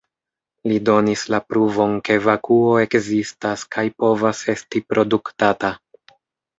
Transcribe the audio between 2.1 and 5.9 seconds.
vakuo ekzistas kaj povas esti produktata.